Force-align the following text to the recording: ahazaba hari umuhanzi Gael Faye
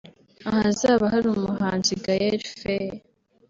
ahazaba 0.49 1.05
hari 1.13 1.27
umuhanzi 1.35 1.93
Gael 2.03 2.39
Faye 2.59 2.91